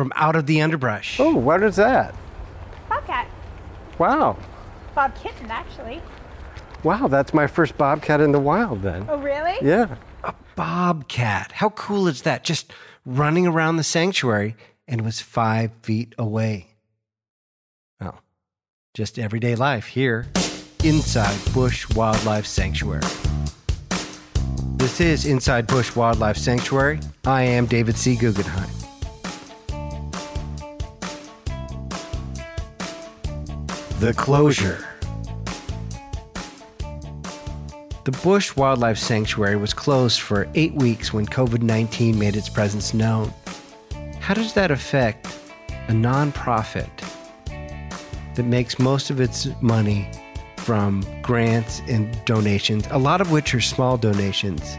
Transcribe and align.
from 0.00 0.14
out 0.16 0.34
of 0.34 0.46
the 0.46 0.62
underbrush. 0.62 1.20
Oh, 1.20 1.34
what 1.34 1.62
is 1.62 1.76
that? 1.76 2.14
Bobcat. 2.88 3.28
Wow. 3.98 4.38
Bob 4.94 5.14
Kitten, 5.14 5.50
actually. 5.50 6.00
Wow, 6.82 7.06
that's 7.06 7.34
my 7.34 7.46
first 7.46 7.76
bobcat 7.76 8.22
in 8.22 8.32
the 8.32 8.40
wild 8.40 8.80
then. 8.80 9.04
Oh, 9.10 9.18
really? 9.18 9.58
Yeah. 9.60 9.96
A 10.24 10.32
bobcat. 10.56 11.52
How 11.52 11.68
cool 11.68 12.08
is 12.08 12.22
that? 12.22 12.44
Just 12.44 12.72
running 13.04 13.46
around 13.46 13.76
the 13.76 13.82
sanctuary 13.82 14.56
and 14.88 15.02
was 15.02 15.20
five 15.20 15.70
feet 15.82 16.14
away. 16.16 16.68
Oh, 18.00 18.20
just 18.94 19.18
everyday 19.18 19.54
life 19.54 19.88
here 19.88 20.28
inside 20.82 21.38
Busch 21.52 21.86
Wildlife 21.94 22.46
Sanctuary. 22.46 23.02
This 24.76 24.98
is 25.02 25.26
Inside 25.26 25.66
Busch 25.66 25.94
Wildlife 25.94 26.38
Sanctuary. 26.38 27.00
I 27.26 27.42
am 27.42 27.66
David 27.66 27.98
C. 27.98 28.16
Guggenheim. 28.16 28.79
The 34.00 34.14
closure. 34.14 34.82
The 38.04 38.18
Busch 38.22 38.56
Wildlife 38.56 38.96
Sanctuary 38.96 39.56
was 39.56 39.74
closed 39.74 40.20
for 40.20 40.48
eight 40.54 40.72
weeks 40.72 41.12
when 41.12 41.26
COVID 41.26 41.60
19 41.60 42.18
made 42.18 42.34
its 42.34 42.48
presence 42.48 42.94
known. 42.94 43.30
How 44.18 44.32
does 44.32 44.54
that 44.54 44.70
affect 44.70 45.26
a 45.88 45.92
nonprofit 45.92 46.88
that 48.36 48.44
makes 48.44 48.78
most 48.78 49.10
of 49.10 49.20
its 49.20 49.48
money 49.60 50.10
from 50.56 51.04
grants 51.20 51.82
and 51.86 52.18
donations, 52.24 52.86
a 52.92 52.98
lot 52.98 53.20
of 53.20 53.30
which 53.30 53.54
are 53.54 53.60
small 53.60 53.98
donations 53.98 54.78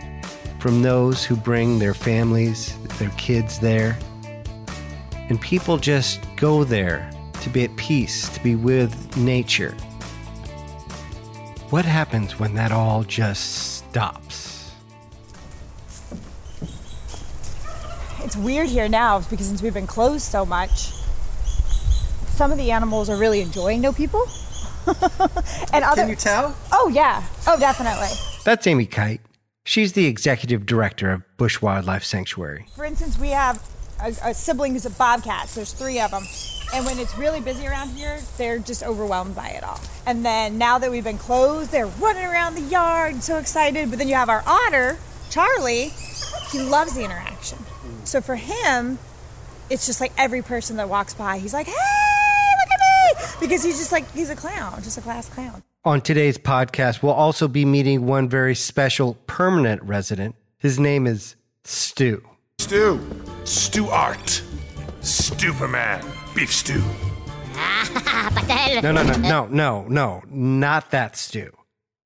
from 0.57 0.81
those 0.81 1.23
who 1.23 1.35
bring 1.35 1.77
their 1.77 1.93
families, 1.93 2.75
their 2.97 3.11
kids 3.19 3.59
there? 3.59 3.99
And 5.29 5.39
people 5.39 5.77
just 5.77 6.19
go 6.37 6.63
there 6.63 7.07
to 7.41 7.49
be 7.49 7.63
at 7.63 7.75
peace, 7.75 8.29
to 8.29 8.43
be 8.43 8.55
with 8.55 9.17
nature. 9.17 9.71
What 11.69 11.85
happens 11.85 12.39
when 12.39 12.53
that 12.55 12.71
all 12.71 13.03
just 13.03 13.77
stops? 13.77 14.71
It's 18.23 18.35
weird 18.35 18.69
here 18.69 18.87
now 18.87 19.19
because 19.29 19.47
since 19.47 19.61
we've 19.61 19.73
been 19.73 19.87
closed 19.87 20.23
so 20.23 20.45
much, 20.45 20.91
some 22.27 22.51
of 22.51 22.57
the 22.57 22.71
animals 22.71 23.09
are 23.09 23.17
really 23.17 23.41
enjoying 23.41 23.81
no 23.81 23.91
people. 23.91 24.25
and 25.73 25.83
other 25.83 26.01
Can 26.01 26.09
you 26.09 26.15
tell? 26.15 26.55
Oh 26.71 26.89
yeah. 26.93 27.23
Oh 27.47 27.59
definitely. 27.59 28.09
That's 28.43 28.65
Amy 28.67 28.85
Kight. 28.85 29.21
She's 29.63 29.93
the 29.93 30.07
executive 30.07 30.65
director 30.65 31.11
of 31.11 31.37
Busch 31.37 31.61
Wildlife 31.61 32.03
Sanctuary. 32.03 32.65
For 32.75 32.83
instance, 32.83 33.19
we 33.19 33.29
have 33.29 33.61
a, 34.01 34.29
a 34.29 34.33
siblings 34.33 34.85
of 34.85 34.97
bobcats. 34.97 35.55
There's 35.55 35.73
three 35.73 35.99
of 35.99 36.11
them. 36.11 36.23
And 36.73 36.85
when 36.85 36.99
it's 36.99 37.17
really 37.17 37.41
busy 37.41 37.67
around 37.67 37.89
here, 37.89 38.19
they're 38.37 38.59
just 38.59 38.81
overwhelmed 38.81 39.35
by 39.35 39.49
it 39.49 39.63
all. 39.63 39.79
And 40.05 40.25
then 40.25 40.57
now 40.57 40.77
that 40.79 40.89
we've 40.89 41.03
been 41.03 41.17
closed, 41.17 41.71
they're 41.71 41.87
running 41.87 42.25
around 42.25 42.55
the 42.55 42.61
yard, 42.61 43.21
so 43.21 43.37
excited. 43.37 43.89
But 43.89 43.99
then 43.99 44.07
you 44.07 44.15
have 44.15 44.29
our 44.29 44.43
otter, 44.47 44.97
Charlie. 45.29 45.91
He 46.51 46.61
loves 46.61 46.93
the 46.93 47.03
interaction. 47.03 47.57
So 48.05 48.21
for 48.21 48.35
him, 48.35 48.99
it's 49.69 49.85
just 49.85 50.01
like 50.01 50.11
every 50.17 50.41
person 50.41 50.77
that 50.77 50.89
walks 50.89 51.13
by, 51.13 51.37
he's 51.37 51.53
like, 51.53 51.67
"Hey, 51.67 51.71
look 51.73 52.69
at 52.71 52.79
me!" 52.79 53.47
Because 53.47 53.63
he's 53.63 53.77
just 53.77 53.91
like 53.91 54.09
he's 54.13 54.29
a 54.29 54.35
clown, 54.35 54.81
just 54.83 54.97
a 54.97 55.01
class 55.01 55.29
clown. 55.29 55.63
On 55.83 55.99
today's 56.01 56.37
podcast, 56.37 57.01
we'll 57.01 57.13
also 57.13 57.47
be 57.47 57.65
meeting 57.65 58.05
one 58.05 58.29
very 58.29 58.53
special 58.53 59.15
permanent 59.27 59.81
resident. 59.83 60.35
His 60.57 60.79
name 60.79 61.07
is 61.07 61.35
Stu. 61.63 62.21
Stu. 62.59 62.99
Stu 63.51 63.89
Art. 63.89 64.41
Stuperman. 65.01 66.01
Beef 66.33 66.53
stew. 66.53 66.81
Ah, 67.53 68.79
no, 68.81 68.93
no, 68.93 69.03
no, 69.03 69.17
no, 69.17 69.47
no, 69.47 69.85
no, 69.89 70.23
not 70.29 70.91
that 70.91 71.17
stew. 71.17 71.51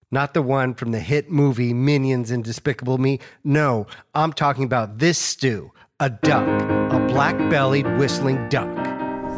Not 0.09 0.33
the 0.33 0.41
one 0.41 0.73
from 0.73 0.91
the 0.91 0.99
hit 0.99 1.29
movie 1.29 1.71
Minions 1.71 2.31
and 2.31 2.43
Despicable 2.43 2.97
Me. 2.97 3.19
No, 3.43 3.85
I'm 4.15 4.33
talking 4.33 4.63
about 4.63 4.97
this 4.97 5.19
stew. 5.19 5.71
a 5.99 6.09
duck, 6.09 6.47
a 6.91 6.99
black 7.07 7.37
bellied 7.51 7.85
whistling 7.99 8.49
duck. 8.49 8.67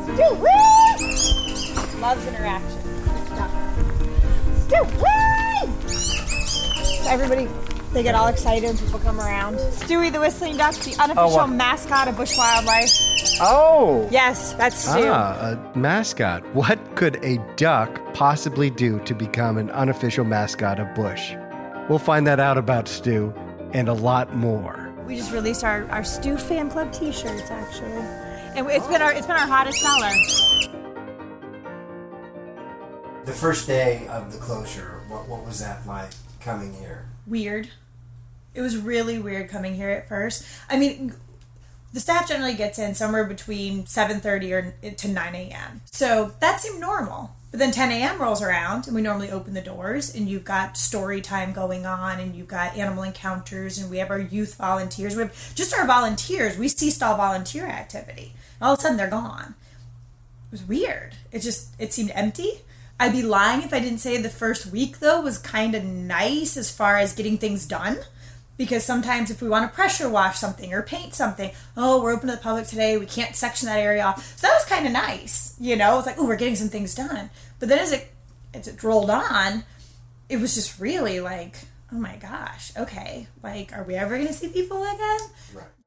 Stu, 0.06 0.34
whee! 0.36 2.00
Loves 2.00 2.26
interaction. 2.26 2.80
It's 3.18 3.30
tough. 3.32 3.52
Stu, 4.64 4.82
whee! 5.04 5.74
Everybody, 7.10 7.50
they 7.94 8.04
get 8.04 8.16
all 8.16 8.28
excited 8.28 8.68
when 8.68 8.78
people 8.78 9.00
come 9.00 9.20
around. 9.20 9.56
Stewie 9.56 10.12
the 10.12 10.20
whistling 10.20 10.58
duck, 10.58 10.76
the 10.76 10.96
unofficial 11.02 11.38
what? 11.38 11.50
mascot 11.50 12.08
of 12.08 12.18
Busch 12.18 12.38
Wildlife. 12.38 12.92
Oh. 13.40 14.08
Yes, 14.12 14.54
that's 14.54 14.76
Stu. 14.76 15.08
Ah, 15.08 15.58
a 15.74 15.78
mascot. 15.78 16.44
What 16.54 16.96
could 16.96 17.24
a 17.24 17.38
duck 17.56 18.14
possibly 18.14 18.70
do 18.70 19.00
to 19.02 19.14
become 19.16 19.58
an 19.58 19.70
unofficial 19.72 20.26
mascot 20.26 20.80
of 20.80 20.94
Busch? 20.96 21.34
We'll 21.90 22.00
find 22.00 22.28
that 22.28 22.40
out 22.40 22.58
about 22.58 22.88
Stu 22.88 23.34
and 23.74 23.88
a 23.88 23.94
lot 23.94 24.36
more. 24.36 24.94
We 25.06 25.16
just 25.16 25.32
released 25.32 25.64
our, 25.64 25.90
our 25.90 26.04
Stu 26.04 26.38
fan 26.38 26.70
club 26.70 26.92
T-shirts 26.92 27.50
actually, 27.50 27.92
and 28.58 28.70
it's 28.70 28.88
been 28.88 29.02
our 29.02 29.14
it's 29.14 29.26
been 29.26 29.38
our 29.38 29.48
hottest 29.48 29.80
seller. 29.80 30.12
The 33.24 33.34
first 33.34 33.68
day 33.68 34.08
of 34.08 34.34
the 34.34 34.38
closure, 34.38 35.02
what, 35.08 35.28
what 35.28 35.46
was 35.46 35.60
that 35.60 35.86
like 35.88 36.10
coming 36.42 36.74
here? 36.74 37.06
Weird. 37.28 37.70
It 38.54 38.62
was 38.62 38.78
really 38.78 39.20
weird 39.20 39.50
coming 39.50 39.76
here 39.76 39.90
at 39.90 40.08
first. 40.08 40.46
I 40.70 40.78
mean, 40.78 41.14
the 41.94 42.00
staff 42.00 42.28
generally 42.28 42.54
gets 42.54 42.80
in 42.80 42.96
somewhere 42.96 43.24
between 43.24 43.84
7.30 43.84 44.52
or 44.84 44.92
to 44.92 45.08
9 45.08 45.36
a.m. 45.36 45.82
So 45.86 46.34
that 46.40 46.60
seemed 46.60 46.80
normal. 46.80 47.36
But 47.52 47.60
then 47.60 47.72
10 47.72 47.92
a.m. 47.92 48.22
rolls 48.22 48.42
around 48.42 48.88
and 48.88 48.96
we 48.96 49.02
normally 49.02 49.32
open 49.32 49.54
the 49.54 49.62
doors 49.62 50.14
and 50.14 50.28
you've 50.28 50.44
got 50.44 50.78
story 50.78 51.22
time 51.22 51.54
going 51.54 51.86
on 51.86 52.20
and 52.20 52.36
you've 52.36 52.48
got 52.48 52.76
animal 52.76 53.04
encounters 53.04 53.78
and 53.78 53.90
we 53.90 54.00
have 54.00 54.12
our 54.12 54.20
youth 54.20 54.56
volunteers. 54.56 55.16
We 55.16 55.24
have 55.24 55.56
just 55.56 55.74
our 55.74 55.88
volunteers. 55.88 56.58
We 56.58 56.68
ceased 56.68 57.02
all 57.02 57.16
volunteer 57.16 57.66
activity. 57.66 58.34
All 58.62 58.74
of 58.74 58.80
a 58.80 58.82
sudden 58.82 58.98
they're 58.98 59.10
gone. 59.10 59.56
It 60.48 60.52
was 60.52 60.64
weird. 60.64 61.16
It 61.32 61.40
just, 61.40 61.70
it 61.80 61.94
seemed 61.94 62.12
empty. 62.14 62.62
I'd 63.00 63.12
be 63.12 63.22
lying 63.22 63.62
if 63.62 63.74
I 63.74 63.80
didn't 63.80 64.00
say 64.00 64.18
the 64.18 64.30
first 64.30 64.66
week 64.68 65.00
though 65.00 65.22
was 65.22 65.38
kind 65.38 65.76
of 65.76 65.84
nice 65.84 66.58
as 66.58 66.72
far 66.72 66.98
as 66.98 67.14
getting 67.14 67.38
things 67.38 67.66
done. 67.66 67.98
Because 68.58 68.84
sometimes 68.84 69.30
if 69.30 69.40
we 69.40 69.50
want 69.50 69.70
to 69.70 69.76
pressure 69.76 70.10
wash 70.10 70.40
something 70.40 70.74
or 70.74 70.82
paint 70.82 71.14
something, 71.14 71.52
oh, 71.76 72.02
we're 72.02 72.12
open 72.12 72.28
to 72.28 72.36
the 72.36 72.42
public 72.42 72.66
today, 72.66 72.98
we 72.98 73.06
can't 73.06 73.36
section 73.36 73.68
that 73.68 73.78
area 73.80 74.04
off. 74.04 74.36
So 74.36 74.48
that 74.48 74.56
was 74.56 74.66
kind 74.66 74.88
of 74.88 74.92
nice, 74.92 75.56
you 75.60 75.76
know. 75.76 76.00
It's 76.00 76.08
like, 76.08 76.18
oh, 76.18 76.26
we're 76.26 76.38
getting 76.38 76.56
some 76.56 76.70
things 76.70 76.96
done. 76.96 77.30
But 77.60 77.70
then 77.70 77.78
as 77.78 77.92
it 77.92 78.12
as 78.56 78.68
it 78.68 78.82
rolled 78.82 79.12
on, 79.12 79.64
it 80.28 80.38
was 80.38 80.56
just 80.56 80.80
really 80.80 81.20
like, 81.20 81.56
oh 81.92 81.98
my 81.98 82.18
gosh, 82.18 82.72
okay, 82.76 83.28
like, 83.44 83.74
are 83.74 83.84
we 83.84 83.96
ever 83.96 84.16
going 84.16 84.28
to 84.28 84.34
see 84.34 84.50
people 84.50 84.84
again? 84.84 85.20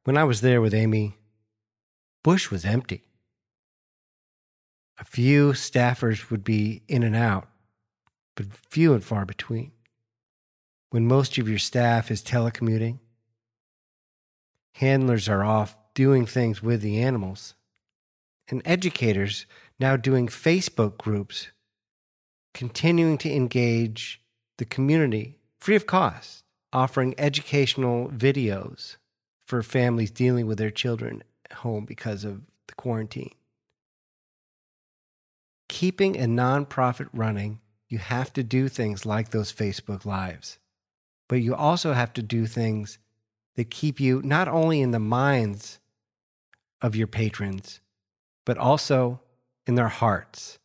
When 0.05 0.17
I 0.17 0.25
was 0.25 0.41
there 0.41 0.61
with 0.61 0.73
Amy, 0.73 1.17
Busch 2.23 2.51
was 2.51 2.65
empty. 2.65 3.05
A 5.01 5.05
few 5.05 5.53
staffers 5.53 6.31
would 6.31 6.45
be 6.45 6.83
in 6.87 7.03
and 7.03 7.17
out, 7.17 7.49
but 8.37 8.53
few 8.53 8.93
and 8.93 9.03
far 9.03 9.25
between. 9.25 9.73
When 10.91 11.07
most 11.07 11.39
of 11.39 11.49
your 11.49 11.59
staff 11.59 12.11
is 12.11 12.23
telecommuting, 12.23 12.99
handlers 14.75 15.27
are 15.27 15.43
off 15.43 15.79
doing 15.95 16.27
things 16.27 16.63
with 16.63 16.83
the 16.83 17.01
animals, 17.01 17.55
and 18.49 18.61
educators 18.67 19.47
now 19.79 19.97
doing 19.97 20.27
Facebook 20.27 20.99
groups, 20.99 21.49
continuing 22.53 23.17
to 23.19 23.33
engage 23.33 24.21
the 24.59 24.67
community 24.67 25.39
free 25.59 25.77
of 25.77 25.87
cost, 25.87 26.45
offering 26.75 27.15
educational 27.17 28.09
videos 28.09 28.97
for 29.47 29.63
families 29.63 30.11
dealing 30.11 30.47
with 30.47 30.59
their 30.59 30.71
children 30.71 31.23
at 31.47 31.59
home 31.59 31.87
because 31.87 32.23
of 32.23 32.43
the 32.67 32.75
quarantine. 32.75 33.33
Keeping 35.71 36.17
a 36.17 36.25
nonprofit 36.25 37.09
running, 37.15 37.61
you 37.89 37.99
have 37.99 38.33
to 38.33 38.43
do 38.43 38.69
things 38.69 39.07
like 39.07 39.31
those 39.31 39.53
Facebook 39.53 40.05
Lives, 40.05 40.59
but 41.29 41.37
you 41.37 41.55
also 41.55 41.93
have 41.93 42.13
to 42.15 42.23
do 42.23 42.45
things 42.45 42.99
that 43.55 43.71
keep 43.71 44.01
you 44.01 44.21
not 44.23 44.49
only 44.49 44.81
in 44.81 44.91
the 44.91 44.99
minds 44.99 45.79
of 46.83 46.97
your 46.97 47.07
patrons, 47.07 47.81
but 48.45 48.59
also 48.59 49.21
in 49.65 49.77
their 49.77 49.89
hearts. 49.89 50.59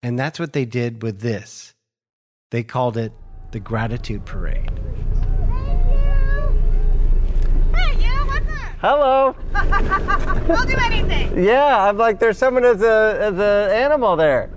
And 0.00 0.16
that's 0.16 0.38
what 0.38 0.52
they 0.52 0.64
did 0.64 1.02
with 1.02 1.20
this. 1.20 1.74
They 2.52 2.62
called 2.62 2.96
it 2.96 3.12
the 3.50 3.58
Gratitude 3.58 4.24
Parade. 4.24 4.70
Hey, 7.74 7.96
you, 7.98 8.14
what's 8.26 8.48
up? 8.48 8.75
Hello. 8.88 9.34
I'll 9.54 10.64
do 10.64 10.76
anything. 10.78 11.42
Yeah, 11.42 11.88
I'm 11.88 11.98
like 11.98 12.20
there's 12.20 12.38
someone 12.38 12.64
as 12.64 12.82
a 12.82 13.18
as 13.20 13.36
a 13.36 13.74
animal 13.74 14.14
there. 14.14 14.48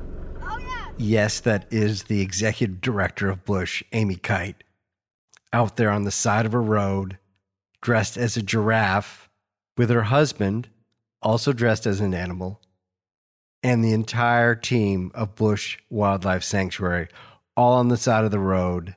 Oh 0.44 0.56
yeah. 0.60 0.92
Yes, 1.00 1.40
that 1.40 1.66
is 1.72 2.04
the 2.04 2.22
executive 2.22 2.80
director 2.80 3.32
of 3.32 3.44
Busch, 3.44 3.82
Amy 3.92 4.18
Kight, 4.18 4.64
out 5.52 5.78
there 5.78 5.90
on 5.90 6.04
the 6.04 6.12
side 6.12 6.46
of 6.46 6.54
a 6.54 6.60
road, 6.60 7.18
dressed 7.82 8.18
as 8.18 8.38
a 8.38 8.44
giraffe 8.44 9.32
with 9.76 9.90
her 9.90 10.04
husband, 10.04 10.70
also 11.24 11.52
dressed 11.52 11.88
as 11.88 12.00
an 12.00 12.14
animal, 12.14 12.62
and 13.64 13.84
the 13.84 13.94
entire 13.94 14.54
team 14.54 15.12
of 15.16 15.34
Busch 15.34 15.80
Wildlife 15.90 16.44
Sanctuary, 16.44 17.08
all 17.58 17.74
on 17.74 17.88
the 17.88 17.98
side 17.98 18.26
of 18.26 18.30
the 18.30 18.38
road, 18.38 18.96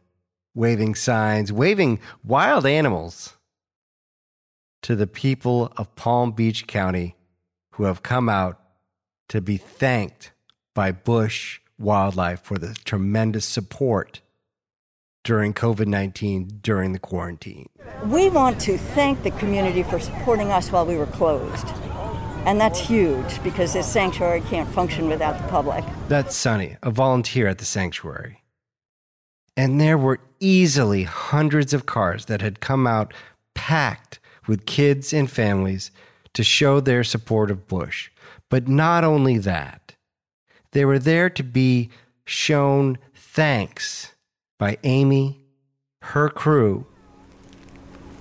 waving 0.55 0.95
signs, 0.95 1.51
waving 1.51 2.01
wild 2.23 2.67
animals 2.67 3.39
to 4.83 4.97
the 4.97 5.07
people 5.07 5.73
of 5.77 5.95
Palm 5.97 6.33
Beach 6.33 6.67
County 6.67 7.17
who 7.73 7.85
have 7.85 8.03
come 8.03 8.29
out 8.29 8.61
to 9.29 9.41
be 9.41 9.57
thanked 9.57 10.33
by 10.75 10.93
Busch 10.93 11.61
Wildlife 11.79 12.43
for 12.43 12.59
the 12.59 12.77
tremendous 12.85 13.45
support 13.45 14.21
during 15.25 15.55
COVID 15.55 15.87
19 15.87 16.61
during 16.63 16.93
the 16.93 16.99
quarantine. 16.99 17.69
We 18.05 18.29
want 18.29 18.61
to 18.63 18.77
thank 18.77 19.23
the 19.23 19.31
community 19.33 19.83
for 19.83 19.99
supporting 19.99 20.51
us 20.51 20.71
while 20.71 20.85
we 20.85 20.97
were 20.97 21.07
closed. 21.07 21.67
And 22.45 22.61
that's 22.61 22.81
huge 22.81 23.43
because 23.45 23.73
this 23.73 23.91
sanctuary 23.91 24.41
can't 24.43 24.69
function 24.69 25.09
without 25.09 25.41
the 25.41 25.47
public. 25.47 25.85
That's 26.09 26.35
Sunny, 26.35 26.77
a 26.83 26.91
volunteer 26.91 27.47
at 27.47 27.59
the 27.59 27.65
sanctuary. 27.65 28.43
And 29.57 29.81
there 29.81 29.99
were 29.99 30.19
easily 30.41 31.05
hundreds 31.05 31.73
of 31.73 31.87
cars 31.87 32.25
that 32.25 32.41
had 32.41 32.59
come 32.59 32.87
out 32.87 33.15
packed 33.55 34.19
with 34.47 34.67
kids 34.67 35.13
and 35.13 35.31
families 35.31 35.91
to 36.35 36.43
show 36.43 36.81
their 36.81 37.05
support 37.05 37.51
of 37.51 37.69
Busch. 37.69 38.11
But 38.49 38.69
not 38.69 39.05
only 39.05 39.39
that, 39.39 39.95
they 40.73 40.85
were 40.85 40.99
there 40.99 41.31
to 41.31 41.43
be 41.43 41.91
shown 42.25 42.99
thanks 43.15 44.13
by 44.59 44.79
Amy, 44.85 45.41
her 46.03 46.29
crew, 46.29 46.87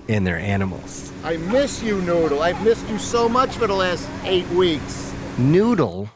and 0.08 0.26
their 0.26 0.38
animals. 0.38 1.12
I 1.24 1.36
miss 1.36 1.82
you, 1.82 2.00
Noodle. 2.02 2.42
I've 2.42 2.62
missed 2.64 2.88
you 2.88 2.98
so 2.98 3.28
much 3.28 3.50
for 3.50 3.66
the 3.66 3.74
last 3.74 4.08
eight 4.24 4.48
weeks. 4.48 5.12
Noodle, 5.38 6.10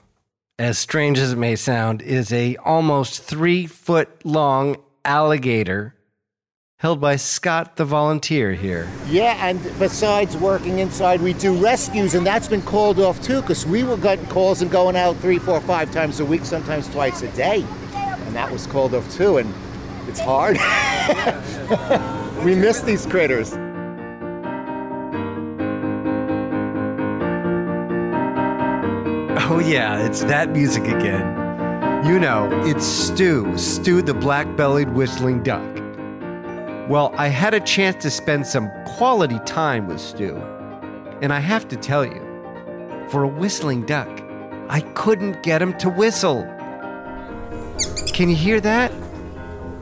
as 0.59 0.79
strange 0.79 1.19
as 1.19 1.33
it 1.33 1.39
may 1.39 1.57
sound, 1.57 2.03
is 2.03 2.33
a 2.33 2.57
almost 2.57 3.23
three 3.23 3.67
foot 3.67 4.25
long 4.25 4.77
alligator 5.05 5.95
held 6.79 7.01
by 7.01 7.17
Scott 7.17 7.77
the 7.77 7.85
volunteer 7.85 8.53
here. 8.53 8.89
Yeah, 9.09 9.49
and 9.49 9.63
besides 9.79 10.37
working 10.37 10.79
inside, 10.79 11.23
we 11.23 11.33
do 11.33 11.57
rescues, 11.57 12.15
and 12.15 12.27
that's 12.27 12.49
been 12.49 12.63
called 12.63 13.01
off 13.01 13.21
too, 13.23 13.41
because 13.41 13.65
we 13.65 13.83
were 13.83 13.97
getting 13.97 14.27
calls 14.27 14.61
and 14.61 14.71
going 14.71 14.95
out 14.95 15.17
three, 15.17 15.39
four, 15.39 15.61
five 15.63 15.91
times 15.91 16.21
a 16.21 16.25
week, 16.25 16.45
sometimes 16.45 16.89
twice 16.89 17.23
a 17.23 17.29
day. 17.33 17.65
And 17.95 18.37
that 18.37 18.51
was 18.51 18.67
called 18.67 18.95
off 18.95 19.11
too, 19.11 19.39
and 19.39 19.55
it's 20.07 20.21
hard. 20.21 20.59
we 22.45 22.55
miss 22.55 22.83
these 22.83 23.07
critters. 23.07 23.55
Oh, 29.49 29.61
yeah, 29.65 30.05
it's 30.05 30.25
that 30.25 30.51
music 30.51 30.85
again. 30.85 32.05
You 32.05 32.19
know, 32.19 32.51
it's 32.65 32.85
Stu, 32.85 33.57
Stu 33.57 34.03
the 34.03 34.13
black 34.13 34.57
bellied 34.57 34.91
whistling 34.91 35.43
duck. 35.43 35.86
Well, 36.89 37.13
I 37.17 37.27
had 37.27 37.53
a 37.53 37.59
chance 37.59 38.01
to 38.05 38.11
spend 38.11 38.47
some 38.47 38.71
quality 38.85 39.41
time 39.41 39.89
with 39.89 40.01
Stu. 40.01 40.37
And 41.21 41.33
I 41.33 41.41
have 41.41 41.67
to 41.69 41.77
tell 41.77 42.05
you, 42.05 42.23
for 43.11 43.25
a 43.25 43.29
whistling 43.29 43.85
duck, 43.87 44.09
I 44.69 44.83
couldn't 44.95 45.43
get 45.43 45.61
him 45.61 45.77
to 45.79 45.91
whistle. 45.91 46.45
Can 48.13 48.29
you 48.29 48.37
hear 48.37 48.61
that? 48.61 48.93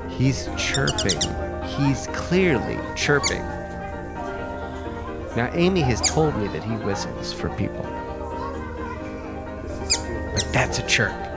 He's 0.08 0.48
chirping. 0.56 1.20
He's 1.76 2.06
clearly 2.14 2.78
chirping. 2.96 3.42
Now, 5.36 5.50
Amy 5.52 5.80
has 5.80 6.00
told 6.00 6.34
me 6.36 6.48
that 6.48 6.64
he 6.64 6.72
whistles 6.76 7.34
for 7.34 7.50
people. 7.50 7.82
But 10.32 10.48
that's 10.52 10.78
a 10.78 10.86
chirp. 10.86 11.33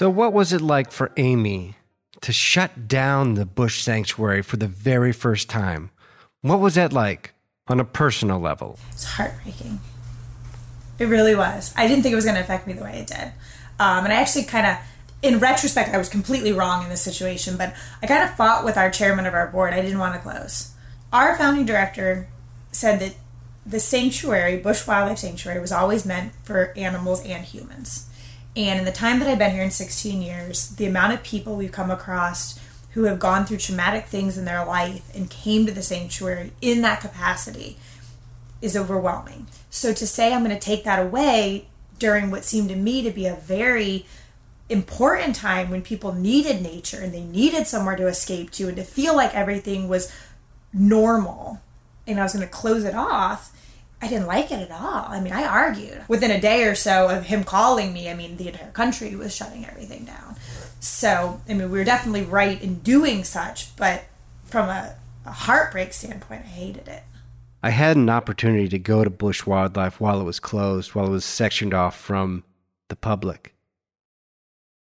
So, 0.00 0.08
what 0.08 0.32
was 0.32 0.54
it 0.54 0.62
like 0.62 0.90
for 0.90 1.12
Amy 1.18 1.76
to 2.22 2.32
shut 2.32 2.88
down 2.88 3.34
the 3.34 3.44
Busch 3.44 3.82
Sanctuary 3.82 4.40
for 4.40 4.56
the 4.56 4.66
very 4.66 5.12
first 5.12 5.50
time? 5.50 5.90
What 6.40 6.58
was 6.58 6.76
that 6.76 6.90
like 6.90 7.34
on 7.68 7.80
a 7.80 7.84
personal 7.84 8.40
level? 8.40 8.78
It's 8.92 9.04
heartbreaking. 9.04 9.78
It 10.98 11.04
really 11.04 11.34
was. 11.34 11.74
I 11.76 11.86
didn't 11.86 12.02
think 12.02 12.14
it 12.14 12.16
was 12.16 12.24
going 12.24 12.36
to 12.36 12.40
affect 12.40 12.66
me 12.66 12.72
the 12.72 12.82
way 12.82 13.00
it 13.00 13.08
did. 13.08 13.32
Um, 13.78 14.04
and 14.04 14.10
I 14.10 14.16
actually 14.16 14.44
kind 14.44 14.66
of, 14.66 14.78
in 15.20 15.38
retrospect, 15.38 15.90
I 15.90 15.98
was 15.98 16.08
completely 16.08 16.52
wrong 16.52 16.82
in 16.82 16.88
this 16.88 17.02
situation, 17.02 17.58
but 17.58 17.74
I 18.02 18.06
kind 18.06 18.24
of 18.24 18.34
fought 18.36 18.64
with 18.64 18.78
our 18.78 18.90
chairman 18.90 19.26
of 19.26 19.34
our 19.34 19.48
board. 19.48 19.74
I 19.74 19.82
didn't 19.82 19.98
want 19.98 20.14
to 20.14 20.20
close. 20.22 20.72
Our 21.12 21.36
founding 21.36 21.66
director 21.66 22.26
said 22.72 23.00
that 23.00 23.16
the 23.66 23.80
sanctuary, 23.80 24.56
Busch 24.56 24.86
Wildlife 24.86 25.18
Sanctuary, 25.18 25.60
was 25.60 25.72
always 25.72 26.06
meant 26.06 26.32
for 26.42 26.72
animals 26.74 27.22
and 27.22 27.44
humans. 27.44 28.06
And 28.56 28.78
in 28.78 28.84
the 28.84 28.92
time 28.92 29.20
that 29.20 29.28
I've 29.28 29.38
been 29.38 29.52
here 29.52 29.62
in 29.62 29.70
16 29.70 30.22
years, 30.22 30.70
the 30.70 30.86
amount 30.86 31.12
of 31.12 31.22
people 31.22 31.56
we've 31.56 31.72
come 31.72 31.90
across 31.90 32.58
who 32.92 33.04
have 33.04 33.20
gone 33.20 33.46
through 33.46 33.58
traumatic 33.58 34.06
things 34.06 34.36
in 34.36 34.44
their 34.44 34.64
life 34.64 35.08
and 35.14 35.30
came 35.30 35.66
to 35.66 35.72
the 35.72 35.82
sanctuary 35.82 36.52
in 36.60 36.82
that 36.82 37.00
capacity 37.00 37.76
is 38.60 38.76
overwhelming. 38.76 39.46
So 39.70 39.92
to 39.92 40.06
say 40.06 40.34
I'm 40.34 40.44
going 40.44 40.56
to 40.56 40.60
take 40.60 40.84
that 40.84 40.98
away 40.98 41.66
during 41.98 42.30
what 42.30 42.44
seemed 42.44 42.68
to 42.70 42.76
me 42.76 43.02
to 43.02 43.10
be 43.10 43.26
a 43.26 43.36
very 43.36 44.06
important 44.68 45.34
time 45.36 45.70
when 45.70 45.82
people 45.82 46.12
needed 46.12 46.62
nature 46.62 47.00
and 47.00 47.12
they 47.12 47.22
needed 47.22 47.66
somewhere 47.66 47.96
to 47.96 48.06
escape 48.06 48.50
to 48.52 48.68
and 48.68 48.76
to 48.76 48.84
feel 48.84 49.14
like 49.16 49.34
everything 49.34 49.88
was 49.88 50.12
normal 50.72 51.60
and 52.06 52.18
I 52.18 52.22
was 52.22 52.32
going 52.32 52.46
to 52.46 52.52
close 52.52 52.84
it 52.84 52.94
off 52.94 53.52
I 54.02 54.08
didn't 54.08 54.26
like 54.26 54.50
it 54.50 54.60
at 54.60 54.70
all. 54.70 55.04
I 55.08 55.20
mean, 55.20 55.32
I 55.32 55.44
argued. 55.44 56.04
Within 56.08 56.30
a 56.30 56.40
day 56.40 56.64
or 56.64 56.74
so 56.74 57.08
of 57.08 57.26
him 57.26 57.44
calling 57.44 57.92
me, 57.92 58.08
I 58.08 58.14
mean, 58.14 58.36
the 58.36 58.48
entire 58.48 58.70
country 58.70 59.14
was 59.14 59.34
shutting 59.34 59.66
everything 59.66 60.04
down. 60.04 60.36
So, 60.80 61.40
I 61.46 61.52
mean, 61.52 61.70
we 61.70 61.78
were 61.78 61.84
definitely 61.84 62.22
right 62.22 62.60
in 62.60 62.78
doing 62.80 63.24
such, 63.24 63.76
but 63.76 64.04
from 64.44 64.70
a, 64.70 64.94
a 65.26 65.32
heartbreak 65.32 65.92
standpoint, 65.92 66.42
I 66.44 66.48
hated 66.48 66.88
it. 66.88 67.02
I 67.62 67.70
had 67.70 67.98
an 67.98 68.08
opportunity 68.08 68.68
to 68.70 68.78
go 68.78 69.04
to 69.04 69.10
Busch 69.10 69.44
Wildlife 69.44 70.00
while 70.00 70.20
it 70.20 70.24
was 70.24 70.40
closed, 70.40 70.94
while 70.94 71.08
it 71.08 71.10
was 71.10 71.26
sectioned 71.26 71.74
off 71.74 71.94
from 71.98 72.44
the 72.88 72.96
public. 72.96 73.54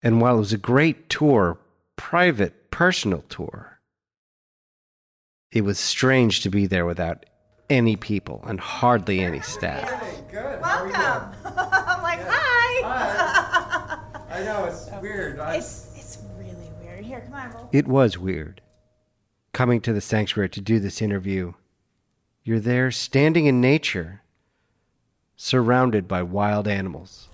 And 0.01 0.19
while 0.19 0.35
it 0.35 0.39
was 0.39 0.53
a 0.53 0.57
great 0.57 1.07
tour, 1.07 1.59
private, 1.95 2.71
personal 2.71 3.23
tour, 3.29 3.79
it 5.51 5.61
was 5.61 5.77
strange 5.77 6.41
to 6.41 6.49
be 6.49 6.65
there 6.65 6.85
without 6.85 7.25
any 7.73 7.95
people 7.95 8.43
and 8.47 8.59
hardly 8.59 9.19
any 9.19 9.41
staff. 9.41 9.89
Welcome. 10.31 10.93
I'm 11.45 12.03
like, 12.03 12.19
hi. 12.21 12.83
I 14.29 14.43
know 14.43 14.65
it's 14.65 14.89
weird. 15.01 15.39
It's 15.39 15.91
it's 15.95 16.19
really 16.37 16.69
weird. 16.79 17.03
Here, 17.03 17.21
come 17.21 17.33
on, 17.33 17.51
roll. 17.51 17.69
It 17.71 17.87
was 17.87 18.17
weird. 18.17 18.61
Coming 19.53 19.81
to 19.81 19.93
the 19.93 20.01
sanctuary 20.01 20.49
to 20.49 20.61
do 20.61 20.79
this 20.79 21.01
interview, 21.01 21.53
you're 22.43 22.59
there 22.59 22.91
standing 22.91 23.47
in 23.47 23.59
nature, 23.59 24.21
surrounded 25.35 26.07
by 26.07 26.21
wild 26.21 26.67
animals. 26.67 27.27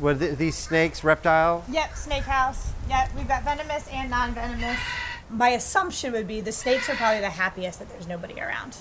what 0.00 0.22
are 0.22 0.34
these 0.36 0.54
snakes, 0.54 1.02
reptile? 1.02 1.64
Yep, 1.68 1.96
snake 1.96 2.22
house. 2.22 2.72
Yep, 2.88 3.16
we've 3.16 3.26
got 3.26 3.42
venomous 3.42 3.88
and 3.88 4.08
non-venomous. 4.08 4.78
My 5.30 5.50
assumption 5.50 6.12
would 6.12 6.26
be 6.26 6.40
the 6.40 6.52
snakes 6.52 6.88
are 6.88 6.94
probably 6.94 7.20
the 7.20 7.30
happiest 7.30 7.78
that 7.78 7.88
there's 7.88 8.06
nobody 8.06 8.40
around. 8.40 8.76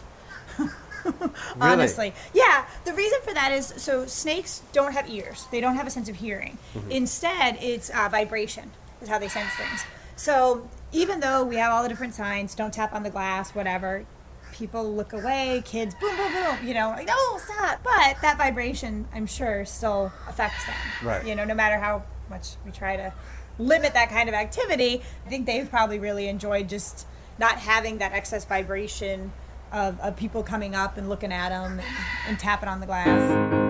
Honestly, 1.62 2.14
yeah. 2.34 2.66
The 2.86 2.94
reason 2.94 3.20
for 3.24 3.34
that 3.34 3.52
is 3.52 3.74
so 3.78 4.06
snakes 4.06 4.62
don't 4.74 4.94
have 4.94 5.10
ears; 5.10 5.46
they 5.52 5.62
don't 5.62 5.76
have 5.76 5.88
a 5.88 5.90
sense 5.90 6.10
of 6.10 6.18
hearing. 6.18 6.58
Instead, 6.90 7.58
it's 7.62 7.90
uh, 7.90 8.10
vibration 8.10 8.72
is 9.02 9.10
how 9.10 9.20
they 9.20 9.28
sense 9.28 9.54
things. 9.54 9.84
So 10.16 10.68
even 10.92 11.20
though 11.20 11.44
we 11.44 11.58
have 11.58 11.72
all 11.72 11.84
the 11.84 11.90
different 11.90 12.16
signs, 12.16 12.56
don't 12.56 12.74
tap 12.74 12.94
on 12.94 13.04
the 13.04 13.10
glass, 13.10 13.54
whatever, 13.54 14.06
people 14.54 14.92
look 14.94 15.14
away. 15.14 15.62
Kids, 15.66 15.96
boom, 15.96 16.16
boom, 16.18 16.34
boom. 16.34 16.68
You 16.68 16.74
know, 16.74 16.90
like 16.90 17.08
no, 17.08 17.38
stop. 17.38 17.84
But 17.84 18.18
that 18.22 18.38
vibration, 18.38 19.08
I'm 19.14 19.28
sure, 19.28 19.66
still 19.66 20.12
affects 20.28 20.66
them. 20.66 20.76
Right. 21.04 21.26
You 21.26 21.36
know, 21.36 21.46
no 21.46 21.54
matter 21.54 21.78
how 21.78 22.04
much 22.30 22.56
we 22.66 22.72
try 22.72 22.98
to 22.98 23.14
limit 23.60 23.94
that 23.94 24.10
kind 24.10 24.30
of 24.30 24.36
activity, 24.36 25.02
I 25.26 25.30
think 25.30 25.46
they've 25.46 25.70
probably 25.70 26.00
really 26.00 26.28
enjoyed 26.28 26.70
just 26.70 27.08
not 27.40 27.60
having 27.60 27.98
that 28.00 28.14
excess 28.14 28.46
vibration 28.46 29.32
of, 29.72 30.00
of 30.00 30.16
people 30.16 30.44
coming 30.44 30.76
up 30.76 30.98
and 30.98 31.10
looking 31.10 31.32
at 31.32 31.50
them 31.50 31.80
and, 31.80 31.88
and 32.28 32.40
tapping 32.40 32.70
on 32.70 32.80
the 32.80 32.86
glass. 32.86 33.68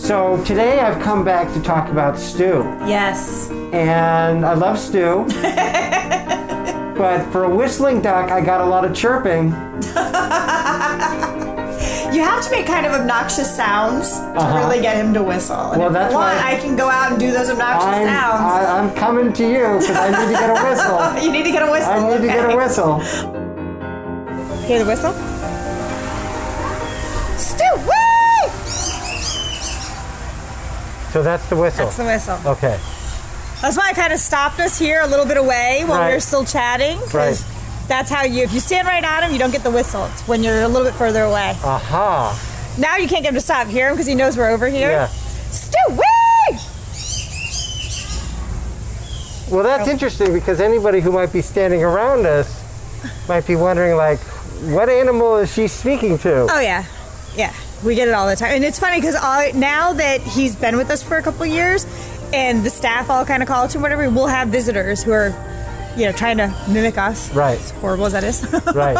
So 0.00 0.42
today 0.44 0.78
I've 0.78 1.02
come 1.02 1.24
back 1.24 1.52
to 1.54 1.62
talk 1.62 1.90
about 1.90 2.18
stew. 2.18 2.62
Yes. 2.86 3.50
and 3.72 4.46
I 4.46 4.54
love 4.54 4.78
stew. 4.78 5.26
but 6.96 7.28
for 7.32 7.44
a 7.44 7.54
whistling 7.54 8.02
duck, 8.02 8.30
I 8.30 8.40
got 8.40 8.60
a 8.60 8.66
lot 8.66 8.84
of 8.84 8.94
chirping. 8.94 9.50
You 12.16 12.22
have 12.22 12.42
to 12.44 12.50
make 12.50 12.64
kind 12.66 12.86
of 12.86 12.92
obnoxious 12.92 13.54
sounds 13.54 14.18
to 14.20 14.52
really 14.56 14.80
get 14.80 14.96
him 14.96 15.12
to 15.12 15.22
whistle. 15.22 15.72
And 15.72 15.82
Uh-huh. 15.82 15.90
Well, 15.90 15.90
that's 15.92 16.14
why- 16.14 16.38
I 16.42 16.56
can 16.58 16.74
go 16.74 16.88
out 16.88 17.10
and 17.10 17.20
do 17.20 17.30
those 17.30 17.50
obnoxious 17.50 17.84
I'm, 17.94 18.06
sounds. 18.06 18.40
I, 18.52 18.78
I'm 18.78 18.94
coming 18.94 19.34
to 19.34 19.42
you 19.46 19.78
because 19.78 19.90
I 19.98 20.08
need 20.08 20.32
to 20.32 20.38
get 20.40 20.48
a 20.48 20.54
whistle. 20.64 21.22
you 21.24 21.30
need 21.30 21.42
to 21.44 21.52
get 21.52 21.62
a 21.62 21.70
whistle. 21.70 21.92
I 21.92 22.08
need 22.08 22.20
to 22.22 22.26
get 22.26 22.50
a 22.50 22.56
whistle. 22.56 23.00
Hear 24.66 24.78
the 24.78 24.86
whistle? 24.86 25.12
Stu, 27.36 27.64
woo! 27.84 28.50
So 31.12 31.22
that's 31.22 31.46
the 31.50 31.56
whistle. 31.56 31.84
That's 31.84 31.96
the 31.98 32.04
whistle. 32.04 32.38
Okay. 32.52 32.78
That's 33.60 33.76
why 33.76 33.88
I 33.90 33.92
kind 33.92 34.14
of 34.14 34.20
stopped 34.20 34.58
us 34.60 34.78
here 34.78 35.02
a 35.02 35.06
little 35.06 35.26
bit 35.26 35.36
away 35.36 35.82
while 35.86 35.98
we 35.98 36.04
Right. 36.06 36.14
were 36.14 36.20
still 36.20 36.46
chatting. 36.46 36.98
Right. 37.12 37.42
That's 37.88 38.10
how 38.10 38.24
you, 38.24 38.42
if 38.42 38.52
you 38.52 38.60
stand 38.60 38.86
right 38.88 39.04
on 39.04 39.22
him, 39.22 39.32
you 39.32 39.38
don't 39.38 39.52
get 39.52 39.62
the 39.62 39.70
whistle. 39.70 40.06
It's 40.06 40.26
when 40.26 40.42
you're 40.42 40.62
a 40.62 40.68
little 40.68 40.86
bit 40.86 40.94
further 40.94 41.22
away. 41.22 41.56
Aha. 41.62 42.76
Now 42.78 42.96
you 42.96 43.08
can't 43.08 43.22
get 43.22 43.30
him 43.30 43.34
to 43.34 43.40
stop. 43.40 43.68
Hear 43.68 43.88
him 43.88 43.94
because 43.94 44.06
he 44.06 44.14
knows 44.14 44.36
we're 44.36 44.50
over 44.50 44.66
here. 44.66 44.90
Yeah. 44.90 45.06
Stu, 45.06 45.78
woo! 45.90 46.02
Well, 49.48 49.62
that's 49.62 49.88
interesting 49.88 50.32
because 50.32 50.60
anybody 50.60 51.00
who 51.00 51.12
might 51.12 51.32
be 51.32 51.40
standing 51.40 51.84
around 51.84 52.26
us 52.26 52.64
might 53.28 53.46
be 53.46 53.54
wondering, 53.54 53.96
like, 53.96 54.18
what 54.72 54.88
animal 54.88 55.36
is 55.36 55.52
she 55.52 55.68
speaking 55.68 56.18
to? 56.18 56.48
Oh 56.50 56.58
yeah, 56.58 56.84
yeah. 57.36 57.52
We 57.84 57.94
get 57.94 58.08
it 58.08 58.14
all 58.14 58.26
the 58.26 58.34
time, 58.34 58.52
and 58.52 58.64
it's 58.64 58.80
funny 58.80 58.96
because 59.00 59.14
now 59.54 59.92
that 59.92 60.20
he's 60.22 60.56
been 60.56 60.76
with 60.76 60.90
us 60.90 61.02
for 61.02 61.16
a 61.16 61.22
couple 61.22 61.46
years, 61.46 61.86
and 62.32 62.64
the 62.64 62.70
staff 62.70 63.08
all 63.08 63.24
kind 63.24 63.42
of 63.42 63.48
call 63.48 63.68
to 63.68 63.78
him, 63.78 63.82
whatever, 63.82 64.10
we'll 64.10 64.26
have 64.26 64.48
visitors 64.48 65.04
who 65.04 65.12
are, 65.12 65.30
you 65.96 66.04
know, 66.04 66.12
trying 66.12 66.36
to 66.36 66.54
mimic 66.68 66.98
us. 66.98 67.32
Right. 67.34 67.58
As 67.58 67.70
horrible 67.72 68.06
as 68.06 68.12
that 68.12 68.24
is. 68.24 68.46
Right. 68.74 68.96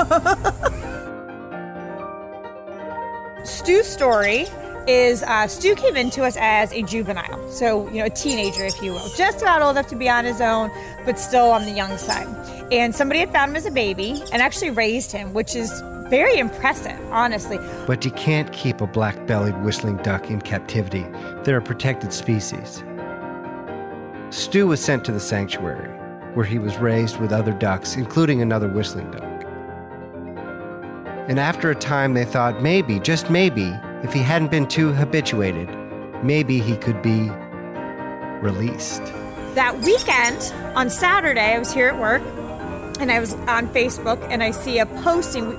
Stu's 3.45 3.87
story 3.87 4.47
is 4.87 5.23
uh, 5.23 5.47
Stu 5.47 5.75
came 5.75 5.97
into 5.97 6.25
us 6.25 6.37
as 6.41 6.73
a 6.73 6.83
juvenile, 6.83 7.49
so 7.51 7.89
you 7.91 7.99
know 7.99 8.07
a 8.07 8.11
teenager, 8.11 8.65
if 8.65 8.81
you 8.83 8.93
will, 8.93 9.09
just 9.17 9.43
about 9.43 9.63
old 9.63 9.77
enough 9.77 9.89
to 9.89 9.97
be 9.97 10.09
on 10.09 10.25
his 10.25 10.41
own, 10.41 10.71
but 11.05 11.19
still 11.19 11.51
on 11.51 11.65
the 11.65 11.71
young 11.71 11.97
side. 11.99 12.27
And 12.73 12.95
somebody 12.95 13.21
had 13.21 13.33
found 13.33 13.51
him 13.51 13.57
as 13.57 13.67
a 13.67 13.71
baby 13.71 14.23
and 14.33 14.43
actually 14.43 14.71
raised 14.71 15.13
him, 15.13 15.33
which 15.33 15.55
is 15.55 15.83
very 16.09 16.39
impressive, 16.39 16.99
honestly. 17.11 17.59
But 17.87 18.05
you 18.05 18.11
can't 18.13 18.53
keep 18.53 18.81
a 18.81 18.87
black 18.87 19.27
bellied 19.27 19.61
whistling 19.63 19.97
duck 19.99 20.31
in 20.31 20.41
captivity. 20.41 21.07
They're 21.43 21.59
a 21.59 21.63
protected 21.63 22.13
species. 22.13 22.83
Stu 24.31 24.67
was 24.67 24.81
sent 24.81 25.05
to 25.05 25.13
the 25.13 25.21
sanctuary, 25.21 25.89
where 26.37 26.45
he 26.45 26.59
was 26.59 26.77
raised 26.77 27.17
with 27.19 27.33
other 27.33 27.53
ducks, 27.53 27.97
including 27.97 28.43
another 28.43 28.69
whistling 28.69 29.11
duck. 29.11 29.23
And 31.29 31.41
after 31.41 31.71
a 31.71 31.75
time, 31.75 32.13
they 32.13 32.27
thought 32.27 32.63
maybe, 32.63 33.01
just 33.01 33.31
maybe, 33.31 33.75
if 34.03 34.13
he 34.13 34.21
hadn't 34.21 34.51
been 34.51 34.69
too 34.69 34.93
habituated, 34.93 35.69
maybe 36.23 36.61
he 36.61 36.77
could 36.77 37.01
be 37.01 37.31
released. 38.43 39.03
that 39.55 39.79
weekend 39.81 40.53
on 40.77 40.91
Saturday, 40.91 41.55
I 41.55 41.59
was 41.59 41.73
here 41.73 41.89
at 41.89 41.99
work 41.99 42.21
and 43.01 43.11
I 43.11 43.19
was 43.19 43.33
on 43.49 43.69
Facebook 43.69 44.21
and 44.31 44.43
I 44.43 44.51
see 44.51 44.79
a 44.79 44.85
posting 44.85 45.59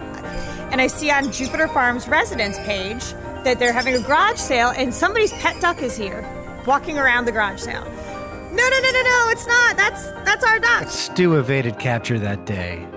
and 0.72 0.80
I 0.80 0.86
see 0.86 1.10
on 1.10 1.32
Jupiter 1.32 1.68
Farms 1.68 2.08
residents 2.08 2.60
page 2.60 3.04
that 3.44 3.58
they're 3.58 3.74
having 3.74 3.96
a 3.96 4.02
garage 4.02 4.38
sale 4.38 4.70
and 4.70 4.94
somebody's 4.94 5.34
pet 5.34 5.60
duck 5.60 5.82
is 5.82 5.98
here 5.98 6.24
walking 6.68 7.00
around 7.00 7.26
the 7.26 7.32
garage 7.32 7.62
sale. 7.62 7.92
No, 8.58 8.68
no, 8.68 8.80
no, 8.80 8.92
no, 8.92 9.04
no, 9.04 9.30
it's 9.30 9.46
not. 9.46 9.78
That's 9.78 10.10
that's 10.26 10.44
our 10.44 10.58
duck. 10.58 10.90
Stu 10.90 11.36
evaded 11.36 11.78
capture 11.78 12.18
that 12.18 12.48
day, 12.48 12.88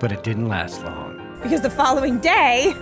but 0.00 0.10
it 0.10 0.24
didn't 0.24 0.48
last 0.48 0.82
long. 0.82 1.38
Because 1.40 1.60
the 1.60 1.70
following 1.70 2.18
day, 2.18 2.74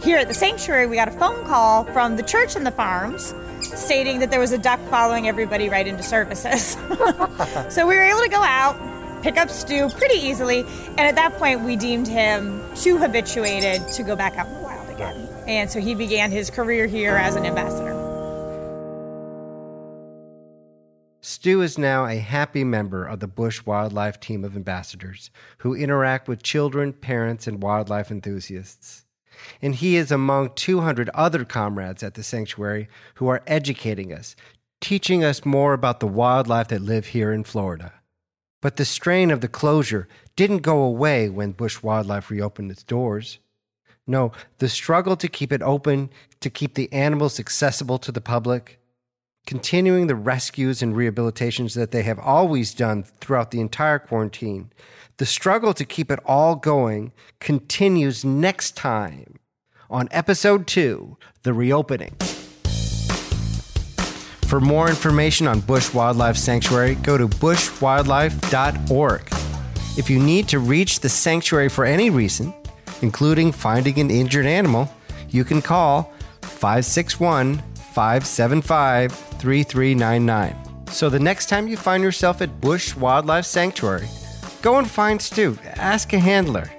here 0.00 0.18
at 0.18 0.28
the 0.28 0.34
sanctuary, 0.34 0.86
we 0.86 0.94
got 0.94 1.08
a 1.08 1.18
phone 1.18 1.44
call 1.46 1.82
from 1.86 2.16
the 2.16 2.22
church 2.22 2.54
and 2.54 2.64
the 2.64 2.70
farms 2.70 3.34
stating 3.62 4.20
that 4.20 4.30
there 4.30 4.38
was 4.38 4.52
a 4.52 4.58
duck 4.58 4.78
following 4.88 5.26
everybody 5.26 5.68
right 5.68 5.86
into 5.86 6.02
services. 6.02 6.72
so 7.74 7.88
we 7.88 7.96
were 7.96 8.02
able 8.02 8.20
to 8.20 8.28
go 8.28 8.40
out, 8.40 8.76
pick 9.22 9.36
up 9.36 9.50
Stu 9.50 9.88
pretty 9.88 10.18
easily, 10.18 10.60
and 10.60 11.00
at 11.00 11.16
that 11.16 11.34
point, 11.38 11.62
we 11.62 11.74
deemed 11.74 12.06
him 12.06 12.62
too 12.76 12.98
habituated 12.98 13.86
to 13.88 14.02
go 14.04 14.14
back 14.14 14.36
out 14.36 14.46
in 14.46 14.54
the 14.54 14.60
wild 14.60 14.88
again. 14.90 15.28
And 15.48 15.70
so 15.70 15.80
he 15.80 15.96
began 15.96 16.30
his 16.30 16.50
career 16.50 16.86
here 16.86 17.16
as 17.16 17.34
an 17.34 17.44
ambassador. 17.44 17.93
Stu 21.44 21.60
is 21.60 21.76
now 21.76 22.06
a 22.06 22.16
happy 22.16 22.64
member 22.64 23.04
of 23.04 23.20
the 23.20 23.26
Busch 23.26 23.66
Wildlife 23.66 24.18
Team 24.18 24.46
of 24.46 24.56
Ambassadors 24.56 25.30
who 25.58 25.74
interact 25.74 26.26
with 26.26 26.42
children, 26.42 26.94
parents, 26.94 27.46
and 27.46 27.62
wildlife 27.62 28.10
enthusiasts. 28.10 29.04
And 29.60 29.74
he 29.74 29.96
is 29.96 30.10
among 30.10 30.54
200 30.54 31.10
other 31.10 31.44
comrades 31.44 32.02
at 32.02 32.14
the 32.14 32.22
sanctuary 32.22 32.88
who 33.16 33.28
are 33.28 33.42
educating 33.46 34.10
us, 34.10 34.34
teaching 34.80 35.22
us 35.22 35.44
more 35.44 35.74
about 35.74 36.00
the 36.00 36.06
wildlife 36.06 36.68
that 36.68 36.80
live 36.80 37.08
here 37.08 37.30
in 37.30 37.44
Florida. 37.44 37.92
But 38.62 38.76
the 38.76 38.86
strain 38.86 39.30
of 39.30 39.42
the 39.42 39.46
closure 39.46 40.08
didn't 40.36 40.62
go 40.62 40.80
away 40.80 41.28
when 41.28 41.52
Busch 41.52 41.82
Wildlife 41.82 42.30
reopened 42.30 42.70
its 42.70 42.82
doors. 42.82 43.38
No, 44.06 44.32
the 44.60 44.68
struggle 44.70 45.14
to 45.18 45.28
keep 45.28 45.52
it 45.52 45.60
open, 45.60 46.08
to 46.40 46.48
keep 46.48 46.72
the 46.72 46.90
animals 46.90 47.38
accessible 47.38 47.98
to 47.98 48.10
the 48.10 48.22
public, 48.22 48.80
continuing 49.46 50.06
the 50.06 50.14
rescues 50.14 50.82
and 50.82 50.94
rehabilitations 50.94 51.74
that 51.74 51.90
they 51.90 52.02
have 52.02 52.18
always 52.18 52.72
done 52.74 53.02
throughout 53.02 53.50
the 53.50 53.60
entire 53.60 53.98
quarantine. 53.98 54.70
The 55.18 55.26
struggle 55.26 55.74
to 55.74 55.84
keep 55.84 56.10
it 56.10 56.20
all 56.24 56.56
going 56.56 57.12
continues 57.40 58.24
next 58.24 58.76
time 58.76 59.38
on 59.90 60.08
episode 60.10 60.66
two 60.66 61.18
The 61.42 61.52
Reopening. 61.52 62.16
For 64.46 64.60
more 64.60 64.88
information 64.88 65.46
on 65.46 65.60
Busch 65.60 65.92
Wildlife 65.92 66.36
Sanctuary, 66.36 66.94
go 66.96 67.18
to 67.18 67.28
buschwildlife.org. 67.28 69.22
If 69.96 70.10
you 70.10 70.18
need 70.18 70.48
to 70.48 70.58
reach 70.58 71.00
the 71.00 71.08
sanctuary 71.08 71.68
for 71.68 71.84
any 71.84 72.10
reason, 72.10 72.52
including 73.02 73.52
finding 73.52 73.98
an 74.00 74.10
injured 74.10 74.46
animal, 74.46 74.90
you 75.28 75.44
can 75.44 75.62
call 75.62 76.12
561 76.42 77.62
575 77.94 79.12
3399. 79.44 80.86
So 80.86 81.10
the 81.10 81.20
next 81.20 81.50
time 81.50 81.68
you 81.68 81.76
find 81.76 82.02
yourself 82.02 82.40
at 82.40 82.62
Busch 82.62 82.96
Wildlife 82.96 83.44
Sanctuary, 83.44 84.08
go 84.62 84.78
and 84.78 84.90
find 84.90 85.20
Stu, 85.20 85.58
ask 85.76 86.14
a 86.14 86.18
handler, 86.18 86.70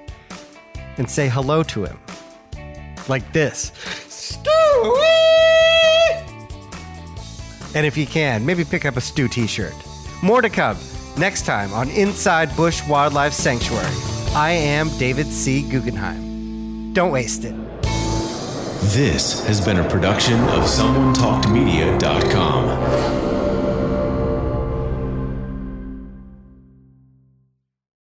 and 0.98 1.08
say 1.08 1.30
hello 1.30 1.62
to 1.62 1.86
him. 1.86 2.00
Like 3.08 3.32
this 3.34 3.72
Stu! 4.08 4.50
And 7.76 7.86
if 7.86 7.96
you 7.96 8.08
can, 8.08 8.44
maybe 8.44 8.64
pick 8.66 8.84
up 8.84 8.98
a 8.98 9.02
Stu 9.02 9.28
t 9.28 9.46
shirt. 9.46 9.76
More 10.24 10.42
to 10.42 10.50
come 10.50 10.78
next 11.20 11.46
time 11.46 11.72
on 11.72 11.92
Inside 11.92 12.56
Busch 12.58 12.82
Wildlife 12.88 13.34
Sanctuary. 13.34 13.94
I 14.34 14.52
am 14.52 14.90
David 14.98 15.28
C. 15.28 15.70
Guggenheim. 15.70 16.94
Don't 16.94 17.12
waste 17.12 17.46
it. 17.46 17.65
This 18.82 19.46
has 19.48 19.62
been 19.62 19.78
a 19.78 19.90
production 19.90 20.38
of 20.50 20.66
SomeoneTalkedMedia.com. 20.66 23.35